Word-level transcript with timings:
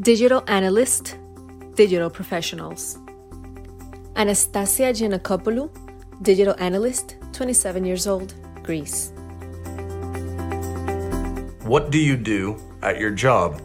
Digital 0.00 0.44
Analyst, 0.46 1.16
Digital 1.74 2.10
Professionals. 2.10 2.98
Anastasia 4.14 4.92
Giannakopoulou, 4.92 5.70
Digital 6.20 6.54
Analyst, 6.58 7.16
27 7.32 7.82
years 7.82 8.06
old, 8.06 8.34
Greece. 8.62 9.10
What 11.62 11.90
do 11.90 11.98
you 11.98 12.14
do 12.18 12.58
at 12.82 13.00
your 13.00 13.10
job? 13.10 13.58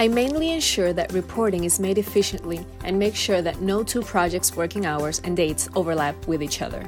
I 0.00 0.08
mainly 0.08 0.50
ensure 0.50 0.92
that 0.92 1.12
reporting 1.12 1.62
is 1.62 1.78
made 1.78 1.96
efficiently 1.96 2.66
and 2.82 2.98
make 2.98 3.14
sure 3.14 3.40
that 3.40 3.60
no 3.60 3.84
two 3.84 4.02
projects' 4.02 4.56
working 4.56 4.86
hours 4.86 5.20
and 5.22 5.36
dates 5.36 5.68
overlap 5.76 6.26
with 6.26 6.42
each 6.42 6.62
other. 6.62 6.82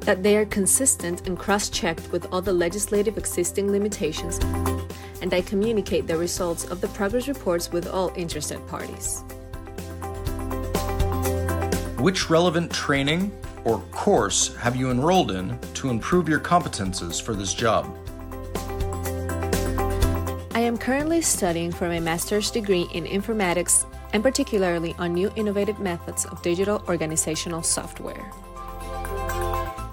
That 0.00 0.24
they 0.24 0.36
are 0.36 0.46
consistent 0.46 1.28
and 1.28 1.38
cross 1.38 1.68
checked 1.70 2.10
with 2.10 2.26
all 2.32 2.42
the 2.42 2.52
legislative 2.52 3.16
existing 3.16 3.70
limitations, 3.70 4.40
and 5.22 5.32
I 5.34 5.42
communicate 5.42 6.06
the 6.06 6.16
results 6.16 6.64
of 6.64 6.80
the 6.80 6.88
progress 6.88 7.28
reports 7.28 7.70
with 7.70 7.86
all 7.86 8.12
interested 8.16 8.64
parties. 8.66 9.22
Which 11.98 12.30
relevant 12.30 12.72
training 12.72 13.30
or 13.64 13.80
course 13.90 14.54
have 14.56 14.76
you 14.76 14.90
enrolled 14.90 15.30
in 15.30 15.58
to 15.74 15.90
improve 15.90 16.28
your 16.28 16.40
competences 16.40 17.20
for 17.20 17.34
this 17.34 17.52
job? 17.52 17.94
I 20.54 20.60
am 20.60 20.76
currently 20.76 21.22
studying 21.22 21.72
for 21.72 21.88
my 21.88 22.00
master's 22.00 22.50
degree 22.50 22.88
in 22.92 23.04
informatics 23.04 23.86
and 24.12 24.22
particularly 24.22 24.94
on 24.98 25.14
new 25.14 25.30
innovative 25.36 25.78
methods 25.78 26.24
of 26.26 26.42
digital 26.42 26.82
organizational 26.88 27.62
software. 27.62 28.30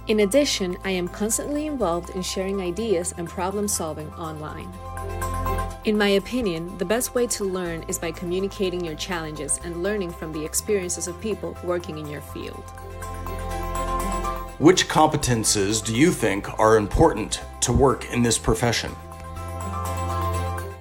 In 0.08 0.22
addition, 0.22 0.78
I 0.86 0.92
am 0.92 1.10
constantly 1.10 1.68
involved 1.68 2.12
in 2.12 2.22
sharing 2.22 2.62
ideas 2.62 3.14
and 3.18 3.28
problem 3.28 3.68
solving 3.68 4.10
online. 4.14 4.72
In 5.88 5.98
my 5.98 6.10
opinion, 6.10 6.78
the 6.80 6.84
best 6.84 7.16
way 7.16 7.26
to 7.28 7.46
learn 7.46 7.86
is 7.88 7.98
by 7.98 8.12
communicating 8.12 8.84
your 8.84 8.96
challenges 8.96 9.58
and 9.64 9.82
learning 9.82 10.12
from 10.12 10.34
the 10.34 10.44
experiences 10.44 11.08
of 11.08 11.18
people 11.22 11.58
working 11.64 11.98
in 11.98 12.08
your 12.08 12.20
field. 12.20 12.62
Which 14.60 14.90
competences 14.90 15.82
do 15.82 15.96
you 15.96 16.12
think 16.12 16.60
are 16.60 16.76
important 16.76 17.40
to 17.62 17.72
work 17.72 18.12
in 18.12 18.22
this 18.22 18.38
profession? 18.38 18.94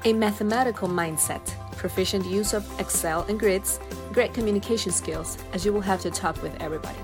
A 0.04 0.12
mathematical 0.12 0.88
mindset, 0.88 1.54
proficient 1.76 2.26
use 2.26 2.52
of 2.52 2.68
Excel 2.80 3.22
and 3.28 3.38
grids, 3.38 3.78
great 4.12 4.34
communication 4.34 4.90
skills, 4.90 5.38
as 5.52 5.64
you 5.64 5.72
will 5.72 5.82
have 5.82 6.00
to 6.00 6.10
talk 6.10 6.42
with 6.42 6.60
everybody. 6.60 6.98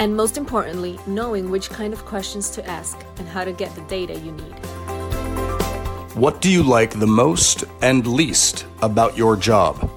And 0.00 0.16
most 0.16 0.36
importantly, 0.36 0.98
knowing 1.06 1.48
which 1.48 1.70
kind 1.70 1.92
of 1.92 2.04
questions 2.04 2.50
to 2.50 2.68
ask 2.68 2.98
and 3.18 3.28
how 3.28 3.44
to 3.44 3.52
get 3.52 3.72
the 3.76 3.82
data 3.82 4.18
you 4.18 4.32
need. 4.32 4.71
What 6.14 6.42
do 6.42 6.52
you 6.52 6.62
like 6.62 6.90
the 6.90 7.06
most 7.06 7.64
and 7.80 8.06
least 8.06 8.66
about 8.82 9.16
your 9.16 9.34
job? 9.34 9.90